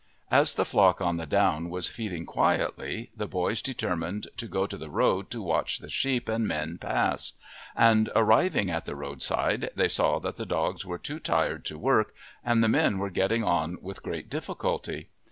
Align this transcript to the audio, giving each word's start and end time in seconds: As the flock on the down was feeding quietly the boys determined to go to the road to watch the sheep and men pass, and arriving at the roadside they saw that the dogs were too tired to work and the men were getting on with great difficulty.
As 0.31 0.55
the 0.55 0.65
flock 0.65 0.99
on 0.99 1.17
the 1.17 1.27
down 1.27 1.69
was 1.69 1.87
feeding 1.87 2.25
quietly 2.25 3.11
the 3.15 3.27
boys 3.27 3.61
determined 3.61 4.25
to 4.37 4.47
go 4.47 4.65
to 4.65 4.75
the 4.75 4.89
road 4.89 5.29
to 5.29 5.43
watch 5.43 5.77
the 5.77 5.91
sheep 5.91 6.27
and 6.27 6.47
men 6.47 6.79
pass, 6.79 7.33
and 7.75 8.09
arriving 8.15 8.71
at 8.71 8.85
the 8.85 8.95
roadside 8.95 9.69
they 9.75 9.87
saw 9.87 10.17
that 10.17 10.37
the 10.37 10.45
dogs 10.47 10.87
were 10.87 10.97
too 10.97 11.19
tired 11.19 11.63
to 11.65 11.77
work 11.77 12.15
and 12.43 12.63
the 12.63 12.67
men 12.67 12.97
were 12.97 13.11
getting 13.11 13.43
on 13.43 13.77
with 13.79 14.01
great 14.01 14.27
difficulty. 14.27 15.09